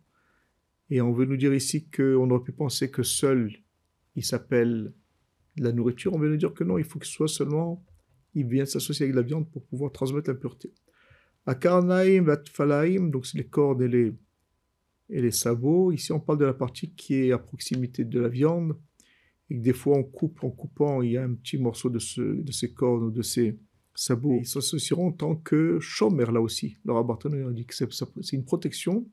Et 0.90 1.02
on 1.02 1.12
veut 1.12 1.26
nous 1.26 1.38
dire 1.38 1.54
ici 1.54 1.90
qu'on 1.90 2.30
aurait 2.30 2.44
pu 2.44 2.52
penser 2.52 2.92
que 2.92 3.04
seul 3.04 3.52
il 4.16 4.24
s'appelle 4.24 4.94
la 5.58 5.72
nourriture. 5.72 6.14
On 6.14 6.20
veut 6.20 6.30
nous 6.30 6.38
dire 6.38 6.54
que 6.54 6.64
non, 6.64 6.78
il 6.78 6.84
faut 6.84 7.00
que 7.00 7.06
ce 7.06 7.14
soit 7.14 7.28
seulement, 7.28 7.84
il 8.36 8.48
vient 8.48 8.66
s'associer 8.66 9.06
avec 9.06 9.16
la 9.16 9.22
viande 9.22 9.50
pour 9.50 9.64
pouvoir 9.66 9.92
transmettre 9.92 10.30
l'impureté. 10.30 10.72
À 11.46 11.56
Karnaim, 11.56 12.24
Vatfalaim, 12.24 13.10
donc 13.10 13.26
c'est 13.26 13.38
les 13.38 13.48
cordes 13.48 13.82
et 13.82 13.88
les, 13.88 14.14
et 15.10 15.22
les 15.22 15.32
sabots. 15.32 15.92
Ici, 15.92 16.12
on 16.12 16.20
parle 16.20 16.40
de 16.40 16.46
la 16.46 16.54
partie 16.54 16.94
qui 16.94 17.16
est 17.16 17.32
à 17.32 17.38
proximité 17.38 18.06
de 18.06 18.20
la 18.20 18.30
viande 18.30 18.78
et 19.54 19.58
que 19.58 19.62
des 19.62 19.74
fois 19.74 19.98
on 19.98 20.04
coupe, 20.04 20.44
en 20.44 20.50
coupant, 20.50 21.04
il 21.04 21.12
y 21.12 21.18
a 21.18 21.24
un 21.24 21.34
petit 21.36 21.60
morceau 21.60 21.90
de, 21.90 22.00
ce, 22.00 22.22
de 22.22 22.52
ces 22.52 22.74
cornes 22.74 23.04
ou 23.04 23.12
de 23.12 23.22
ces 23.22 23.56
sabots. 23.94 24.40
Ils 24.42 24.48
s'associeront 24.48 25.10
en 25.10 25.12
tant 25.12 25.36
que 25.36 25.80
chômeur 25.80 26.32
là 26.32 26.42
aussi. 26.42 26.78
Laura 26.84 27.04
Barton 27.04 27.32
a 27.48 27.52
dit 27.52 27.66
que 27.66 27.76
c'est 27.76 28.36
une 28.36 28.46
protection. 28.46 29.08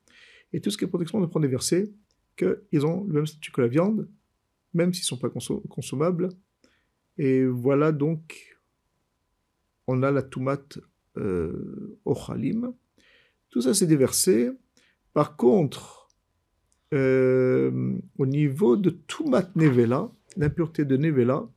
Et 0.55 0.63
tout 0.63 0.71
ce 0.71 0.79
qui 0.79 0.85
est 0.85 0.89
protection, 0.89 1.19
on 1.19 1.25
apprend 1.25 1.41
des 1.41 1.49
versets 1.49 1.93
qu'ils 2.37 2.87
ont 2.87 3.05
le 3.05 3.13
même 3.13 3.27
statut 3.27 3.53
que 3.53 3.61
la 3.61 3.69
viande, 3.69 4.09
même 4.73 4.95
s'ils 4.95 5.03
ne 5.03 5.07
sont 5.07 5.19
pas 5.19 5.29
consommables. 5.69 6.31
Et 7.19 7.45
voilà 7.45 7.93
donc, 7.93 8.59
on 9.87 10.03
a 10.03 10.11
la 10.11 10.23
tomate 10.23 10.79
euh, 11.19 11.99
ochalim. 12.07 12.73
Tout 13.51 13.61
ça, 13.61 13.75
c'est 13.75 13.87
des 13.87 13.97
versets. 13.97 14.51
Par 15.13 15.37
contre, 15.37 16.09
euh, 16.95 17.99
au 18.17 18.25
niveau 18.25 18.79
de 18.79 18.91
Tumat 19.07 19.51
Nevela, 19.55 20.11
l'impureté 20.37 20.85
de 20.85 20.97
Nevela, 20.97 21.49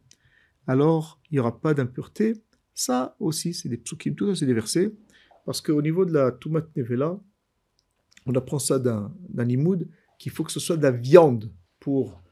alors 0.68 1.22
il 1.30 1.36
n'y 1.36 1.40
aura 1.40 1.60
pas 1.60 1.74
d'impureté. 1.74 2.34
Ça 2.74 3.16
aussi, 3.20 3.54
c'est 3.54 3.70
des 3.70 3.78
psukim, 3.78 4.16
tout 4.16 4.28
ça, 4.28 4.40
c'est 4.40 4.46
des 4.46 4.54
versets. 4.54 4.92
Parce 5.46 5.62
qu'au 5.62 5.82
niveau 5.82 6.06
de 6.06 6.14
la 6.14 6.32
Tumat 6.32 6.66
Nevela, 6.76 7.20
on 8.26 8.34
apprend 8.36 8.60
ça 8.60 8.80
d'un 8.80 9.12
imoud, 9.50 9.88
qu'il 10.18 10.32
faut 10.32 10.44
que 10.44 10.52
ce 10.52 10.60
soit 10.60 10.78
de 10.78 10.84
la 10.84 10.92
viande 10.92 11.52
pour 11.80 12.24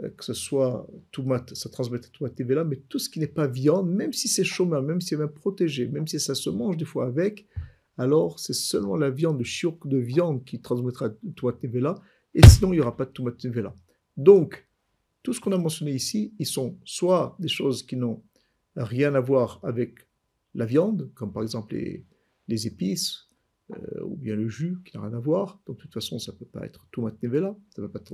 euh, 0.00 0.08
que 0.08 0.24
ce 0.24 0.32
soit 0.32 0.88
Tumat, 1.12 1.44
ça 1.52 1.68
transmet 1.68 2.00
Tumat 2.00 2.30
Nevela, 2.38 2.64
mais 2.64 2.76
tout 2.88 2.98
ce 2.98 3.08
qui 3.08 3.20
n'est 3.20 3.26
pas 3.26 3.46
viande, 3.46 3.90
même 3.90 4.12
si 4.12 4.28
c'est 4.28 4.44
chômeur, 4.44 4.82
même 4.82 5.00
si 5.00 5.08
c'est 5.08 5.16
même 5.16 5.28
protégé, 5.28 5.86
même 5.86 6.06
si 6.06 6.18
ça 6.18 6.34
se 6.34 6.50
mange 6.50 6.76
des 6.76 6.84
fois 6.84 7.06
avec, 7.06 7.46
alors 7.98 8.40
c'est 8.40 8.54
seulement 8.54 8.96
la 8.96 9.10
viande, 9.10 9.38
le 9.38 9.44
chiok 9.44 9.86
de 9.86 9.98
viande 9.98 10.44
qui 10.44 10.60
transmettra 10.60 11.10
Tumat 11.36 11.54
Nevela, 11.62 11.94
et 12.34 12.44
sinon 12.46 12.72
il 12.72 12.76
n'y 12.76 12.82
aura 12.82 12.96
pas 12.96 13.04
de 13.04 13.12
Tumat 13.12 13.34
Nevela. 13.44 13.74
Donc, 14.16 14.66
tout 15.24 15.32
ce 15.32 15.40
qu'on 15.40 15.52
a 15.52 15.58
mentionné 15.58 15.92
ici, 15.92 16.34
ils 16.38 16.46
sont 16.46 16.78
soit 16.84 17.34
des 17.40 17.48
choses 17.48 17.82
qui 17.82 17.96
n'ont 17.96 18.22
rien 18.76 19.14
à 19.14 19.20
voir 19.20 19.58
avec 19.62 20.06
la 20.54 20.66
viande, 20.66 21.10
comme 21.14 21.32
par 21.32 21.42
exemple 21.42 21.74
les, 22.46 22.66
épices, 22.66 23.30
euh, 23.72 24.02
ou 24.04 24.16
bien 24.16 24.36
le 24.36 24.48
jus, 24.48 24.76
qui 24.84 24.94
n'a 24.94 25.02
rien 25.02 25.16
à 25.16 25.20
voir. 25.20 25.62
Donc 25.66 25.78
de 25.78 25.82
toute 25.82 25.94
façon, 25.94 26.18
ça 26.18 26.32
ne 26.32 26.36
peut 26.36 26.44
pas 26.44 26.66
être 26.66 26.86
tomate 26.92 27.20
nevela, 27.22 27.56
ça 27.74 27.80
ne 27.80 27.86
va 27.86 27.98
pas 27.98 28.04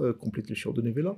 euh, 0.00 0.12
compléter 0.12 0.54
le 0.54 0.72
de 0.72 0.82
nevela. 0.82 1.16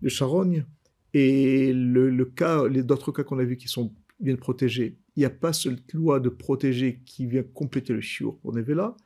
Le 0.00 0.08
charogne, 0.08 0.64
et 1.12 1.72
le, 1.74 2.24
cas, 2.24 2.66
les 2.68 2.82
d'autres 2.82 3.12
cas 3.12 3.24
qu'on 3.24 3.38
a 3.38 3.44
vus 3.44 3.58
qui 3.58 3.68
sont 3.68 3.94
bien 4.18 4.36
protégés, 4.36 4.98
il 5.14 5.20
n'y 5.20 5.26
a 5.26 5.30
pas 5.30 5.52
cette 5.52 5.92
loi 5.92 6.20
de 6.20 6.30
protéger 6.30 7.02
qui 7.04 7.26
vient 7.26 7.42
compléter 7.42 7.92
le 7.92 8.00
shiur 8.00 8.38
pour 8.38 8.54
nevela. 8.54 8.96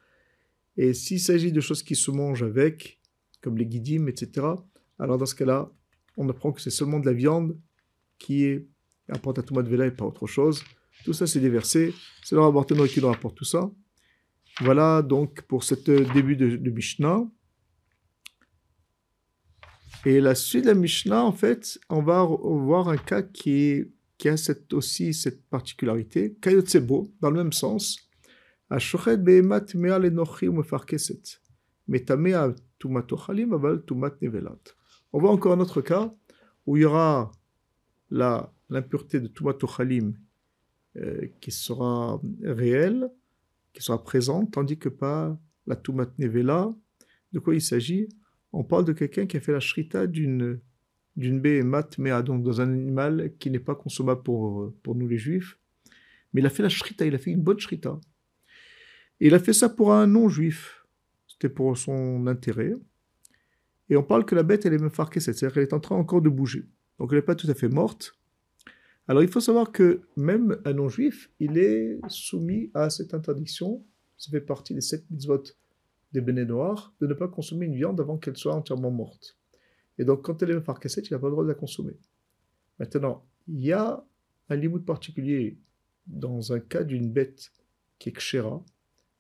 Et 0.77 0.95
s'il 0.95 1.19
s'agit 1.19 1.51
de 1.51 1.61
choses 1.61 1.83
qui 1.83 1.97
se 1.97 2.13
mangent 2.13 2.45
avec, 2.45 3.01
comme 3.41 3.59
les 3.59 3.67
guidim, 3.67 4.07
etc., 4.07 4.47
alors 5.03 5.19
dans 5.19 5.27
ce 5.27 5.35
cas-là, 5.35 5.69
on 6.17 6.29
apprend 6.29 6.53
que 6.53 6.61
c'est 6.61 6.71
seulement 6.71 7.01
de 7.01 7.07
la 7.07 7.13
viande 7.13 7.59
qui 8.21 8.45
est 8.45 8.69
apporte 9.09 9.41
à 9.41 9.43
Touma 9.43 9.63
de 9.63 9.69
Vela 9.69 9.87
et 9.87 9.91
pas 9.91 10.05
autre 10.05 10.29
chose. 10.29 10.63
Tout 11.05 11.13
ça, 11.13 11.27
c'est 11.27 11.41
des. 11.41 11.59
C'est 11.61 11.93
le 12.31 12.41
rapporteur 12.41 12.87
qui 12.87 13.01
nous 13.01 13.09
rapporte 13.09 13.37
tout 13.37 13.45
ça. 13.45 13.69
Voilà 14.61 15.03
donc 15.03 15.43
pour 15.43 15.65
ce 15.65 15.75
début 16.15 16.37
de, 16.37 16.71
Mishnah. 16.71 17.29
Et 20.07 20.21
la 20.21 20.37
suite 20.37 20.65
de 20.67 20.71
la 20.71 20.75
Mishnah, 20.75 21.25
en 21.25 21.33
fait, 21.33 21.81
on 21.89 22.03
va 22.03 22.23
voir 22.25 22.89
un 22.89 22.97
cas 22.97 23.23
qui, 23.23 23.83
qui 24.19 24.29
a 24.29 24.37
aussi 24.73 25.15
cette 25.15 25.45
particularité. 25.49 26.37
Kayotsebo, 26.41 27.13
dans 27.21 27.31
le 27.31 27.43
même 27.43 27.53
sens. 27.53 28.09
mais 31.89 32.01
tamea 32.05 32.55
tumat 32.79 33.13
ochalim 33.13 33.53
aval 33.53 33.85
tumat 33.85 34.15
nevelat. 34.23 34.63
On 35.13 35.21
voit 35.21 35.31
encore 35.31 35.53
un 35.53 35.61
autre 35.61 35.81
cas 35.81 36.15
où 36.67 36.77
il 36.77 36.83
y 36.83 36.85
aura 36.85 37.33
l'impureté 38.11 39.21
de 39.21 39.29
tumat 39.29 39.63
ochalim 39.63 40.15
euh, 40.97 41.27
qui 41.41 41.51
sera 41.51 42.21
réelle, 42.43 43.11
qui 43.73 43.83
sera 43.83 44.03
présente, 44.03 44.53
tandis 44.53 44.79
que 44.79 44.89
pas 44.89 45.39
la 45.67 45.77
tumat 45.77 46.11
nevela. 46.19 46.71
De 47.33 47.39
quoi 47.39 47.55
il 47.55 47.63
s'agit? 47.63 48.09
On 48.53 48.65
parle 48.65 48.85
de 48.85 48.93
quelqu'un 48.93 49.27
qui 49.27 49.37
a 49.37 49.41
fait 49.41 49.53
la 49.53 49.61
shrita 49.61 50.07
d'une 50.07 50.61
d'une 51.15 51.41
béhémat, 51.41 51.89
mais 51.99 52.23
donc 52.23 52.43
dans 52.43 52.63
un 52.63 52.73
animal 52.73 53.33
qui 53.39 53.51
n'est 53.51 53.59
pas 53.59 53.75
consommable 53.75 54.23
pour, 54.23 54.73
pour 54.83 54.95
nous 54.95 55.07
les 55.07 55.19
juifs. 55.19 55.59
Mais 56.33 56.41
il 56.41 56.47
a 56.47 56.51
fait 56.51 56.63
la 56.63 56.71
shrita, 56.71 57.05
il 57.05 57.15
a 57.15 57.19
fait 57.19 57.31
une 57.31 57.43
bonne 57.43 57.59
shrita. 57.59 58.01
Et 59.21 59.27
il 59.27 59.35
a 59.35 59.39
fait 59.39 59.53
ça 59.53 59.69
pour 59.69 59.93
un 59.93 60.07
non-juif. 60.07 60.87
C'était 61.27 61.51
pour 61.51 61.77
son 61.77 62.27
intérêt. 62.27 62.73
Et 63.93 63.97
on 63.99 64.03
parle 64.03 64.25
que 64.25 64.35
la 64.35 64.43
bête, 64.43 64.65
elle 64.65 64.73
est 64.73 64.79
même 64.79 64.89
farquée, 64.89 65.21
c'est-à-dire 65.21 65.53
qu'elle 65.53 65.65
est 65.65 65.75
en 65.75 65.79
train 65.79 65.97
encore 65.97 66.23
de 66.23 66.31
bouger. 66.31 66.65
Donc 66.99 67.13
elle 67.13 67.19
n'est 67.19 67.23
pas 67.23 67.35
tout 67.35 67.51
à 67.51 67.53
fait 67.53 67.69
morte. 67.69 68.17
Alors 69.07 69.23
il 69.23 69.29
faut 69.29 69.39
savoir 69.39 69.71
que 69.71 70.01
même 70.17 70.59
un 70.65 70.73
non-juif, 70.73 71.31
il 71.41 71.59
est 71.59 72.01
soumis 72.09 72.71
à 72.73 72.89
cette 72.89 73.13
interdiction. 73.13 73.85
Ça 74.17 74.31
fait 74.31 74.41
partie 74.41 74.73
des 74.73 74.81
sept 74.81 75.05
mitzvot 75.11 75.43
des 76.15 76.23
béné 76.23 76.47
noirs 76.47 76.95
de 77.03 77.07
ne 77.07 77.13
pas 77.13 77.29
consommer 77.29 77.67
une 77.67 77.75
viande 77.75 78.01
avant 78.01 78.17
qu'elle 78.17 78.39
soit 78.39 78.55
entièrement 78.55 78.91
morte. 78.91 79.37
Et 79.99 80.07
donc 80.07 80.23
quand 80.23 80.43
elle 80.43 80.53
est 80.53 80.61
farquée, 80.63 80.89
il 80.89 81.13
n'a 81.13 81.19
pas 81.19 81.27
le 81.27 81.33
droit 81.33 81.45
de 81.45 81.51
la 81.51 81.55
consommer. 81.55 81.99
Maintenant, 82.79 83.27
il 83.47 83.61
y 83.61 83.73
a 83.73 84.03
un 84.49 84.57
limite 84.57 84.87
particulier 84.87 85.59
dans 86.07 86.55
un 86.55 86.61
cas 86.61 86.83
d'une 86.83 87.13
bête 87.13 87.53
qui 87.99 88.09
est 88.09 88.13
kshera, 88.13 88.65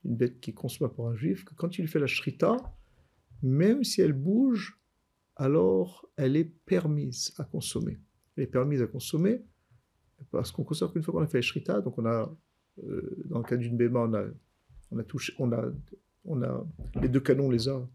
une 0.06 0.16
bête 0.16 0.40
qui 0.40 0.52
est 0.52 0.54
consommée 0.54 0.90
par 0.96 1.08
un 1.08 1.14
juif, 1.14 1.44
que 1.44 1.54
quand 1.56 1.76
il 1.76 1.88
fait 1.88 1.98
la 1.98 2.06
shrita, 2.06 2.56
même 3.42 3.84
si 3.84 4.00
elle 4.00 4.12
bouge, 4.12 4.78
alors 5.36 6.08
elle 6.16 6.36
est 6.36 6.44
permise 6.44 7.32
à 7.38 7.44
consommer. 7.44 7.98
Elle 8.36 8.44
est 8.44 8.48
permise 8.48 8.82
à 8.82 8.86
consommer 8.86 9.42
parce 10.30 10.52
qu'on 10.52 10.64
considère 10.64 10.92
qu'une 10.92 11.02
fois 11.02 11.14
qu'on 11.14 11.22
a 11.22 11.26
fait 11.26 11.38
la 11.38 11.42
shrita, 11.42 11.80
donc 11.80 11.98
on 11.98 12.06
a, 12.06 12.32
euh, 12.84 13.24
dans 13.26 13.38
le 13.38 13.44
cas 13.44 13.56
d'une 13.56 13.76
béma, 13.76 14.00
on 14.00 14.14
a, 14.14 14.24
on 14.90 14.98
a 14.98 15.04
touché, 15.04 15.32
on 15.38 15.52
a, 15.52 15.64
on 16.24 16.42
a, 16.42 16.66
les 17.00 17.08
deux 17.08 17.20
canons, 17.20 17.46
on 17.46 17.50
les 17.50 17.68
a, 17.68 17.88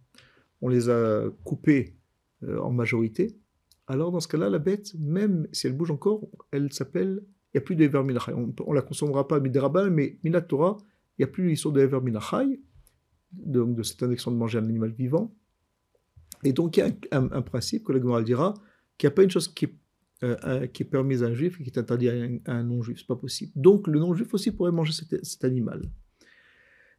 on 0.61 0.67
les 0.67 0.89
a 0.89 1.29
coupés 1.43 1.95
euh, 2.43 2.59
en 2.59 2.71
majorité. 2.71 3.37
Alors 3.87 4.11
dans 4.11 4.19
ce 4.19 4.27
cas-là, 4.27 4.49
la 4.49 4.59
bête, 4.59 4.93
même 4.99 5.47
si 5.53 5.67
elle 5.67 5.73
bouge 5.73 5.91
encore, 5.91 6.27
elle 6.51 6.73
s'appelle 6.73 7.23
il 7.53 7.57
n'y 7.57 7.59
a 7.59 7.61
plus 7.61 7.75
de. 7.75 7.97
On 8.35 8.71
ne 8.71 8.75
la 8.75 8.81
consommera 8.81 9.27
pas 9.27 9.39
Midraban, 9.39 9.89
mais 9.89 10.19
Minatora, 10.23 10.77
il 11.17 11.21
n'y 11.21 11.23
a 11.23 11.27
plus 11.27 11.47
l'histoire 11.47 11.73
de 11.73 11.81
Ever 11.81 12.01
Minachai, 12.01 12.59
donc 13.31 13.75
de 13.75 13.83
cette 13.83 13.97
interdiction 13.97 14.31
de 14.31 14.37
manger 14.37 14.59
un 14.59 14.65
animal 14.65 14.91
vivant. 14.91 15.33
Et 16.43 16.53
donc 16.53 16.77
il 16.77 16.79
y 16.81 16.83
a 16.83 17.17
un, 17.17 17.41
principe 17.41 17.83
que 17.83 17.91
le 17.91 17.99
Gemara 17.99 18.21
dira 18.21 18.53
qu'il 18.97 19.07
n'y 19.07 19.13
a 19.13 19.15
pas 19.15 19.23
une 19.23 19.31
chose 19.31 19.47
qui 19.47 19.65
est, 19.65 19.75
euh, 20.23 20.67
qui 20.67 20.83
est 20.83 20.85
permise 20.85 21.23
à 21.23 21.27
un 21.27 21.33
juif 21.33 21.59
et 21.59 21.63
qui 21.63 21.69
est 21.69 21.79
interdite 21.79 22.09
à 22.45 22.53
un, 22.53 22.63
non-juif. 22.63 22.99
C'est 22.99 23.07
pas 23.07 23.15
possible. 23.15 23.51
Donc 23.55 23.87
le 23.87 23.99
non-juif 23.99 24.33
aussi 24.33 24.51
pourrait 24.51 24.71
manger 24.71 24.93
cet, 24.93 25.43
animal. 25.43 25.81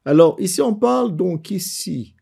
Alors 0.05 0.37
ici 0.41 0.61
on 0.61 0.75
parle 0.75 1.17
donc 1.17 1.51
ici, 1.51 2.17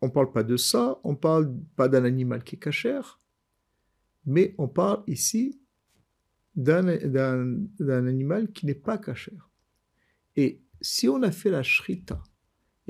on 0.00 0.10
parle 0.10 0.32
pas 0.32 0.42
de 0.42 0.56
ça, 0.56 1.00
on 1.04 1.14
parle 1.14 1.54
pas 1.76 1.88
d'un 1.88 2.04
animal 2.04 2.42
qui 2.44 2.56
est 2.56 2.58
cachère, 2.58 3.20
mais 4.26 4.54
on 4.58 4.68
parle 4.68 5.02
ici 5.06 5.58
d'un 6.54 6.86
animal 7.88 8.52
qui 8.52 8.66
n'est 8.66 8.74
pas 8.74 8.98
cachère. 8.98 9.50
Et 10.36 10.62
si 10.80 11.08
on 11.08 11.22
a 11.22 11.30
fait 11.30 11.50
la 11.50 11.62
shrita 11.62 12.22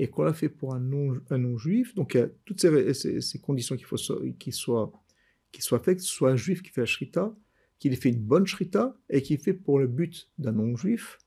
et 0.03 0.09
qu'on 0.09 0.23
l'a 0.23 0.33
fait 0.33 0.49
pour 0.49 0.75
un 0.75 0.81
non-juif, 0.81 1.95
donc 1.95 2.13
il 2.13 2.17
y 2.17 2.23
a 2.23 2.29
toutes 2.43 2.59
ces, 2.59 3.39
conditions 3.39 3.77
qu'il 3.77 3.85
faut 3.85 3.95
qu'il 4.37 4.51
soit, 4.51 4.91
qu'il 5.49 5.63
soit 5.63 5.79
fait, 5.79 5.95
que 5.95 6.01
ce 6.01 6.09
soit 6.09 6.31
un 6.31 6.35
juif 6.35 6.61
qui 6.61 6.71
fait 6.71 6.81
la 6.81 6.85
shrita, 6.85 7.33
qu'il 7.79 7.93
ait 7.93 7.95
fait 7.95 8.09
une 8.09 8.19
bonne 8.19 8.45
shrita 8.45 8.97
et 9.09 9.21
qu'il 9.21 9.37
fait 9.37 9.53
pour 9.53 9.79
le 9.79 9.87
but 9.87 10.29
d'un 10.37 10.51
non-juif, 10.51 11.19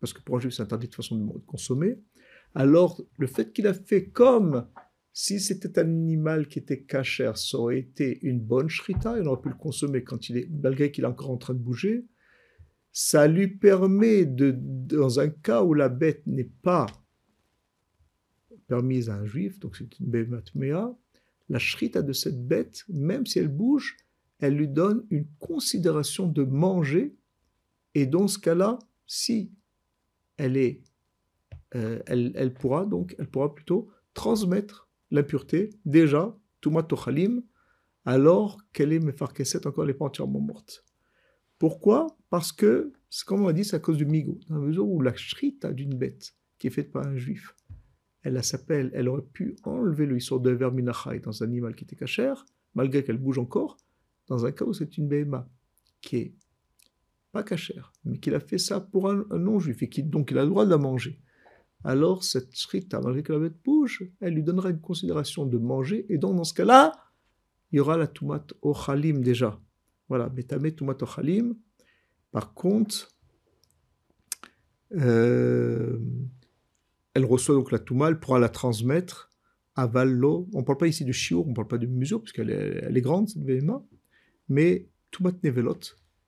parce 0.00 0.12
que 0.12 0.20
pour 0.22 0.36
un 0.36 0.40
juif 0.40 0.54
c'est 0.54 0.62
interdit 0.62 0.88
de 0.88 0.94
façon 0.96 1.16
de 1.16 1.38
consommer, 1.46 2.00
alors 2.56 3.00
le 3.16 3.28
fait 3.28 3.52
qu'il 3.52 3.68
a 3.68 3.74
fait 3.74 4.08
comme 4.08 4.66
si 5.12 5.38
c'était 5.38 5.78
un 5.78 5.84
animal 5.84 6.48
qui 6.48 6.58
était 6.58 6.82
cachère, 6.82 7.38
ça 7.38 7.58
aurait 7.58 7.78
été 7.78 8.18
une 8.22 8.40
bonne 8.40 8.68
shrita, 8.68 9.16
et 9.16 9.20
on 9.20 9.26
aurait 9.26 9.40
pu 9.40 9.50
le 9.50 9.54
consommer 9.54 10.02
quand 10.02 10.28
il 10.30 10.36
est, 10.36 10.48
malgré 10.50 10.90
qu'il 10.90 11.04
est 11.04 11.06
encore 11.06 11.30
en 11.30 11.38
train 11.38 11.54
de 11.54 11.60
bouger. 11.60 12.06
Ça 12.90 13.28
lui 13.28 13.46
permet 13.46 14.24
de, 14.26 14.52
dans 14.58 15.20
un 15.20 15.28
cas 15.28 15.62
où 15.62 15.74
la 15.74 15.88
bête 15.88 16.26
n'est 16.26 16.50
pas 16.62 16.86
permise 18.66 19.10
à 19.10 19.16
un 19.16 19.24
juif, 19.24 19.58
donc 19.60 19.76
c'est 19.76 19.98
une 19.98 20.06
bématmea, 20.06 20.96
la 21.48 21.58
shrita 21.58 22.02
de 22.02 22.12
cette 22.12 22.46
bête, 22.46 22.84
même 22.88 23.26
si 23.26 23.38
elle 23.38 23.48
bouge, 23.48 23.96
elle 24.38 24.54
lui 24.54 24.68
donne 24.68 25.06
une 25.10 25.26
considération 25.38 26.26
de 26.26 26.42
manger, 26.42 27.16
et 27.94 28.06
dans 28.06 28.28
ce 28.28 28.38
cas-là, 28.38 28.78
si 29.06 29.52
elle 30.36 30.56
est, 30.56 30.82
euh, 31.74 32.00
elle, 32.06 32.52
pourra 32.52 32.84
donc, 32.84 33.14
elle 33.18 33.28
pourra 33.28 33.54
plutôt 33.54 33.88
transmettre 34.14 34.88
l'impureté, 35.10 35.70
déjà, 35.84 36.36
Tumat 36.60 36.82
Tochalim, 36.82 37.42
alors 38.04 38.58
qu'elle 38.72 38.92
est 38.92 39.00
Mefarkeset, 39.00 39.66
encore 39.66 39.84
elle 39.84 39.90
n'est 39.90 39.94
pas 39.94 40.04
entièrement 40.06 40.40
morte. 40.40 40.84
Pourquoi? 41.58 42.06
Parce 42.28 42.52
que, 42.52 42.92
comme 43.24 43.42
on 43.42 43.48
a 43.48 43.52
dit, 43.52 43.64
c'est 43.64 43.76
à 43.76 43.80
cause 43.80 43.96
du 43.96 44.04
migo. 44.04 44.38
Dans 44.48 44.56
la 44.56 44.66
mesure 44.66 44.88
où 44.88 45.00
la 45.00 45.14
shrita 45.14 45.72
d'une 45.72 45.94
bête, 45.94 46.34
qui 46.58 46.66
est 46.66 46.70
faite 46.70 46.92
par 46.92 47.06
un 47.06 47.16
juif, 47.16 47.56
elle 48.34 48.44
s'appelle, 48.44 48.90
elle 48.94 49.08
aurait 49.08 49.22
pu 49.22 49.56
enlever 49.64 50.06
le 50.06 50.16
histoire 50.16 50.40
de 50.40 50.50
verminachai 50.50 51.20
dans 51.20 51.42
un 51.42 51.46
animal 51.46 51.74
qui 51.74 51.84
était 51.84 51.96
cachère, 51.96 52.44
malgré 52.74 53.04
qu'elle 53.04 53.18
bouge 53.18 53.38
encore, 53.38 53.76
dans 54.28 54.44
un 54.46 54.52
cas 54.52 54.64
où 54.64 54.72
c'est 54.72 54.98
une 54.98 55.08
béma 55.08 55.48
qui 56.00 56.16
est 56.16 56.34
pas 57.32 57.42
cachère, 57.42 57.92
mais 58.04 58.18
qu'il 58.18 58.34
a 58.34 58.40
fait 58.40 58.58
ça 58.58 58.80
pour 58.80 59.10
un, 59.10 59.24
non-juif 59.30 59.82
et 59.82 60.02
donc 60.02 60.30
il 60.30 60.38
a 60.38 60.42
le 60.42 60.50
droit 60.50 60.64
de 60.64 60.70
la 60.70 60.78
manger 60.78 61.20
alors 61.86 62.24
cette 62.24 62.52
shrita, 62.56 63.00
malgré 63.00 63.22
que 63.22 63.32
la 63.32 63.38
bête 63.38 63.62
bouge, 63.64 64.10
elle 64.20 64.34
lui 64.34 64.42
donnera 64.42 64.70
une 64.70 64.80
considération 64.80 65.46
de 65.46 65.56
manger, 65.56 66.04
et 66.08 66.18
donc 66.18 66.36
dans 66.36 66.42
ce 66.42 66.52
cas-là, 66.54 66.92
il 67.70 67.76
y 67.76 67.80
aura 67.80 67.96
la 67.96 68.08
tumat 68.08 68.44
ochalim 68.62 69.22
déjà. 69.22 69.60
Voilà, 70.08 70.28
betame 70.28 70.74
tumat 70.74 71.00
ochalim. 71.00 71.54
Par 72.32 72.54
contre, 72.54 73.14
euh, 74.96 75.98
elle 77.16 77.24
reçoit 77.24 77.54
donc 77.54 77.72
la 77.72 77.78
touma, 77.78 78.08
elle 78.08 78.20
pourra 78.20 78.38
la 78.38 78.50
transmettre 78.50 79.30
à 79.74 79.86
Vallo. 79.86 80.50
On 80.52 80.60
ne 80.60 80.64
parle 80.66 80.76
pas 80.76 80.86
ici 80.86 81.02
de 81.02 81.12
chiour, 81.12 81.46
on 81.46 81.50
ne 81.50 81.54
parle 81.54 81.66
pas 81.66 81.78
de 81.78 81.86
mesure, 81.86 82.20
parce 82.20 82.32
qu'elle 82.32 82.50
est, 82.50 82.82
elle 82.82 82.94
est 82.94 83.00
grande, 83.00 83.30
cette 83.30 83.42
VMA, 83.42 83.82
mais 84.50 84.90
tumat 85.10 85.32
nevelot. 85.42 85.78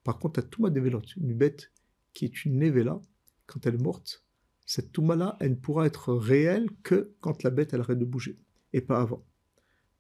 Par 0.03 0.19
contre, 0.19 0.41
la 0.41 0.47
tumat 0.47 0.71
nevelot, 0.71 1.03
une 1.19 1.35
bête 1.35 1.73
qui 2.15 2.25
est 2.25 2.47
une 2.47 2.59
nevela, 2.59 3.03
quand 3.45 3.67
elle 3.67 3.75
est 3.75 3.83
morte, 3.83 4.25
cette 4.65 4.91
touma-là, 4.93 5.37
elle 5.41 5.51
ne 5.51 5.57
pourra 5.57 5.85
être 5.85 6.15
réelle 6.15 6.71
que 6.83 7.13
quand 7.21 7.43
la 7.43 7.51
bête 7.51 7.75
elle 7.75 7.81
arrête 7.81 7.99
de 7.99 8.07
bouger, 8.07 8.39
et 8.73 8.81
pas 8.81 8.99
avant. 8.99 9.27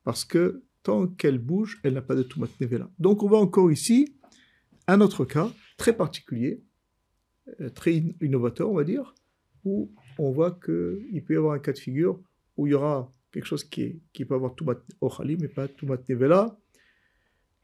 Parce 0.04 0.25
que 0.25 0.62
tant 0.83 1.07
qu'elle 1.07 1.38
bouge, 1.38 1.80
elle 1.83 1.92
n'a 1.92 2.02
pas 2.02 2.14
de 2.14 2.23
touma 2.23 2.47
nevela. 2.62 2.88
Donc 2.99 3.23
on 3.23 3.28
voit 3.28 3.40
encore 3.40 3.71
ici 3.71 4.16
un 4.87 5.02
autre 5.02 5.26
cas 5.26 5.52
très 5.76 5.95
particulier, 5.95 6.62
euh, 7.61 7.68
très 7.68 8.02
innovateur, 8.23 8.71
on 8.71 8.75
va 8.75 8.85
dire, 8.85 9.14
où 9.66 9.92
on 10.18 10.32
voit 10.32 10.52
qu'il 10.52 11.22
peut 11.25 11.34
y 11.34 11.37
avoir 11.37 11.54
un 11.54 11.58
cas 11.58 11.72
de 11.72 11.78
figure 11.78 12.20
où 12.56 12.66
il 12.66 12.70
y 12.70 12.75
aura 12.75 13.10
quelque 13.32 13.46
chose 13.46 13.64
qui, 13.64 14.02
peut 14.12 14.34
avoir 14.34 14.54
tumat 14.54 14.76
ochali, 15.00 15.37
mais 15.37 15.48
pas 15.48 15.68
tumat 15.68 15.98
nevela, 16.08 16.58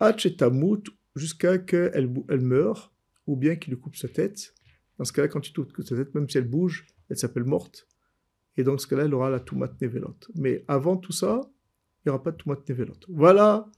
hachetamut, 0.01 0.85
jusqu'à 1.17 1.59
qu'elle 1.59 2.13
elle 2.29 2.41
meure, 2.41 2.93
ou 3.27 3.37
bien 3.37 3.57
qu'il 3.57 3.75
lui 3.75 3.81
coupe 3.81 3.97
sa 3.97 4.09
tête. 4.09 4.55
Dans 4.99 5.05
ce 5.05 5.13
cas-là, 5.13 5.29
quand 5.29 5.41
tu 5.41 5.53
coupes 5.53 5.83
sa 5.83 5.97
tête, 5.97 6.15
même 6.15 6.29
si 6.29 6.39
elle 6.39 6.49
bouge, 6.49 6.87
elle 7.09 7.17
s'appelle 7.17 7.45
morte. 7.45 7.89
Et 8.57 8.63
dans 8.63 8.79
ce 8.79 8.87
cas-là, 8.87 9.05
elle 9.05 9.15
aura 9.15 9.31
la 9.31 9.41
Toumat 9.41 9.73
Nevelot. 9.81 10.17
Mais 10.37 10.65
avant 10.69 10.97
tout 10.97 11.13
ça, 11.13 11.41
il 12.05 12.09
n'y 12.09 12.11
aura 12.11 12.23
pas 12.23 12.31
de 12.31 12.37
Toumat 12.37 12.59
Nevelot. 12.69 12.95
Voilà 13.09 13.69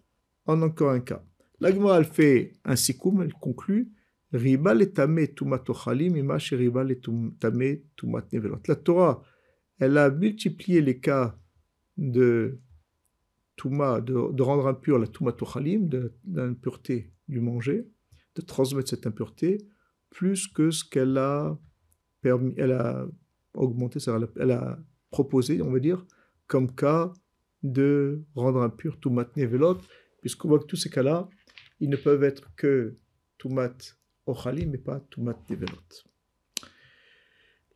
en 0.45 0.61
encore 0.63 0.91
un 0.91 1.01
cas. 1.01 1.25
L'Agma, 1.61 1.97
elle 1.97 2.05
fait 2.05 2.53
un 2.65 2.77
sikoum, 2.77 3.23
elle 3.23 3.33
conclut 3.33 3.91
Riba 4.37 4.75
letame 4.75 5.29
tumat 5.35 5.69
ochalim, 5.69 6.17
ima 6.17 6.37
riba 6.37 6.85
letame 6.85 7.83
tumat 7.97 8.33
nevelot. 8.33 8.63
La 8.69 8.77
Torah, 8.77 9.23
elle 9.79 9.99
a 9.99 10.11
multiplié 10.11 10.81
les 10.81 10.99
cas 11.01 11.39
de 11.97 12.59
tuma, 13.57 14.01
de, 14.01 14.33
de 14.33 14.43
rendre 14.43 14.67
impur 14.67 14.99
la 14.99 15.07
tumat 15.07 15.37
ochalim, 15.41 15.89
de, 15.89 16.13
l'impureté 16.27 17.13
du 17.29 17.41
manger, 17.41 17.89
de 18.35 18.43
transmettre 18.43 18.91
cette 18.91 19.07
impureté, 19.07 19.59
plus 20.11 20.49
que 20.49 20.71
ce 20.71 20.85
qu'elle 20.85 21.19
a 21.19 21.59
elle 22.57 22.73
a 22.73 23.07
augmenté, 23.55 23.99
elle 24.37 24.51
a 24.51 24.79
proposé, 25.11 25.63
on 25.63 25.71
va 25.71 25.79
dire, 25.79 26.05
comme 26.47 26.75
cas 26.75 27.13
de 27.63 28.23
rendre 28.35 28.63
impur 28.63 28.99
Toumat 29.01 29.29
Nevelot, 29.37 29.79
puisqu'on 30.21 30.49
voit 30.49 30.59
que 30.59 30.67
tous 30.67 30.77
ces 30.77 30.91
cas-là, 30.91 31.29
ils 31.81 31.89
ne 31.89 31.97
peuvent 31.97 32.25
être 32.25 32.55
que 32.55 32.97
Toumat 33.39 33.77
Ochali, 34.27 34.67
mais 34.67 34.79
pas 34.79 35.01
Toumat 35.11 35.39
Nevelot. 35.49 36.05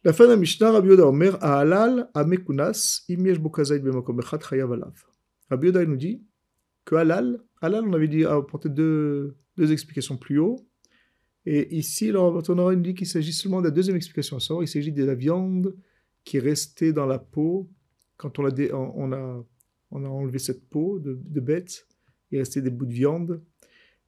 La 0.02 0.12
fin 0.12 0.25
de 0.25 0.30
la 0.30 0.37
Mishnah, 0.37 0.73
Rabbi 0.73 0.88
Yoda 0.88 1.07
Omer, 1.07 1.37
dit 5.97 6.23
que 6.85 6.95
Halal, 6.95 7.42
on 7.62 7.92
avait 7.92 8.09
dit, 8.09 8.25
apporter 8.25 8.69
deux, 8.71 9.37
explications 9.59 10.16
plus 10.16 10.38
haut. 10.38 10.66
Et 11.45 11.76
ici, 11.76 12.12
on 12.14 12.59
aura 12.59 12.76
dit 12.76 12.95
qu'il 12.95 13.07
s'agit 13.07 13.33
seulement 13.33 13.61
de 13.61 13.66
la 13.66 13.71
deuxième 13.71 13.97
explication 13.97 14.38
à 14.38 14.62
il 14.62 14.69
s'agit 14.69 14.92
de 14.92 15.04
la 15.04 15.14
viande 15.14 15.76
qui 16.25 16.38
est 16.38 16.40
restée 16.40 16.92
dans 16.92 17.07
la 17.07 17.19
peau 17.19 17.71
quand 18.16 18.38
on 18.38 18.47
a, 19.12 19.45
enlevé 19.90 20.38
cette 20.38 20.69
peau 20.69 20.99
de 20.99 21.40
bête, 21.40 21.87
il 22.30 22.38
restait 22.38 22.62
des 22.62 22.71
bouts 22.71 22.87
de 22.87 22.92
viande. 22.92 23.42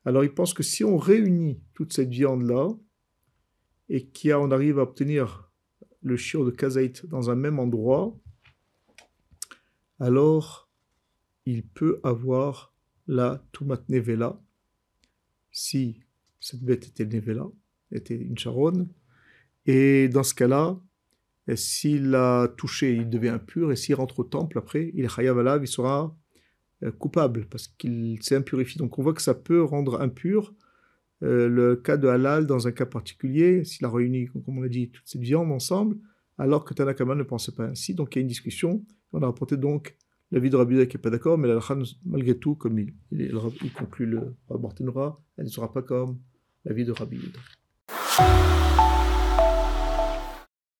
Alors 0.04 0.25
il 0.25 0.35
pense 0.35 0.54
que 0.54 0.62
si 0.62 0.85
on 0.85 0.97
réunit 0.97 1.61
toute 1.75 1.92
cette 1.92 2.11
viande-là, 2.11 2.68
et 3.88 4.09
qu'on 4.09 4.50
arrive 4.50 4.78
à 4.78 4.82
obtenir 4.82 5.50
le 6.00 6.16
shiur 6.16 6.44
de 6.44 6.50
kazaït 6.50 7.06
dans 7.06 7.30
un 7.30 7.35
même 7.35 7.59
endroit, 7.59 8.16
alors 10.00 10.71
il 11.44 11.66
peut 11.66 12.00
avoir 12.02 12.75
la 13.06 13.44
tumat 13.52 13.82
nevela, 13.88 14.40
si 15.50 16.00
cette 16.40 16.62
bête 16.62 16.87
était 16.87 17.04
nevela, 17.04 17.47
était 17.90 18.16
une 18.16 18.38
charonne, 18.38 18.88
et 19.66 20.09
dans 20.09 20.23
ce 20.23 20.35
cas-là, 20.35 20.80
s'il 21.54 22.11
l'a 22.11 22.49
touché, 22.56 22.94
il 22.94 23.11
devient 23.11 23.28
impur, 23.28 23.73
et 23.73 23.76
s'il 23.76 23.94
rentre 23.94 24.21
au 24.21 24.25
temple 24.25 24.59
après, 24.59 24.90
il 24.94 25.04
est 25.04 25.61
il 25.61 25.68
sera 25.68 26.16
coupable, 26.90 27.46
parce 27.50 27.68
qu'il 27.68 28.22
s'est 28.22 28.36
impurifié. 28.36 28.78
Donc 28.78 28.98
on 28.98 29.02
voit 29.02 29.14
que 29.14 29.22
ça 29.22 29.34
peut 29.34 29.62
rendre 29.62 30.00
impur 30.00 30.54
euh, 31.22 31.48
le 31.48 31.76
cas 31.76 31.96
de 31.96 32.08
halal 32.08 32.46
dans 32.46 32.66
un 32.66 32.72
cas 32.72 32.86
particulier, 32.86 33.64
s'il 33.64 33.86
a 33.86 33.90
réuni, 33.90 34.26
comme 34.26 34.58
on 34.58 34.62
l'a 34.62 34.68
dit, 34.68 34.90
toute 34.90 35.06
cette 35.06 35.20
viande 35.20 35.52
ensemble, 35.52 35.96
alors 36.38 36.64
que 36.64 36.74
Tanakama 36.74 37.14
ne 37.14 37.22
pensait 37.22 37.52
pas 37.52 37.66
ainsi. 37.66 37.94
Donc 37.94 38.14
il 38.14 38.18
y 38.18 38.20
a 38.20 38.22
une 38.22 38.28
discussion. 38.28 38.84
On 39.12 39.22
a 39.22 39.26
rapporté 39.26 39.56
donc 39.56 39.96
l'avis 40.32 40.50
de 40.50 40.56
Rabbi 40.56 40.86
qui 40.88 40.96
n'est 40.96 41.02
pas 41.02 41.10
d'accord, 41.10 41.38
mais 41.38 41.46
la 41.46 41.60
malgré 42.06 42.36
tout, 42.36 42.56
comme 42.56 42.78
il, 42.78 42.92
conclut 43.74 44.06
le 44.06 44.34
Rabbi 44.48 44.68
elle 45.36 45.44
ne 45.44 45.50
sera 45.50 45.72
pas 45.72 45.82
comme 45.82 46.18
l'avis 46.64 46.84
de 46.84 46.92
Rabbi 46.92 47.20